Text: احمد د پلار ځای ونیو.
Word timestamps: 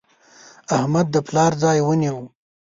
احمد 0.77 1.07
د 1.11 1.15
پلار 1.27 1.51
ځای 1.63 1.77
ونیو. 1.83 2.17